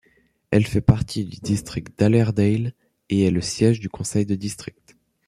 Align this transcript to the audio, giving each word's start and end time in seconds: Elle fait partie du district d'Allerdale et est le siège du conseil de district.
Elle 0.49 0.65
fait 0.65 0.81
partie 0.81 1.25
du 1.25 1.39
district 1.41 1.99
d'Allerdale 1.99 2.73
et 3.09 3.25
est 3.27 3.29
le 3.29 3.41
siège 3.41 3.79
du 3.79 3.87
conseil 3.87 4.25
de 4.25 4.33
district. 4.33 4.97